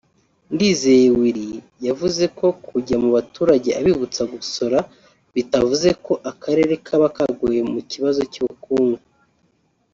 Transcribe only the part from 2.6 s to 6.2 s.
kujya mu baturage abibutsa gusora bitavuze ko